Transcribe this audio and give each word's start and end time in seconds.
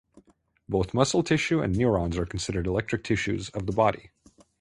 Both 0.67 0.95
muscle 0.95 1.21
tissue 1.21 1.61
and 1.61 1.75
neurons 1.77 2.17
are 2.17 2.25
considered 2.25 2.65
electric 2.65 3.03
tissues 3.03 3.49
of 3.49 3.67
the 3.67 3.71
body. 3.71 4.09